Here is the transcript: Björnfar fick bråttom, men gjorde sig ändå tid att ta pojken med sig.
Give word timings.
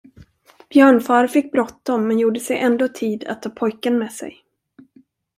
Björnfar 0.69 1.27
fick 1.27 1.51
bråttom, 1.51 2.07
men 2.07 2.19
gjorde 2.19 2.39
sig 2.39 2.57
ändå 2.57 2.87
tid 2.87 3.23
att 3.25 3.41
ta 3.41 3.49
pojken 3.49 3.99
med 3.99 4.11
sig. 4.11 4.43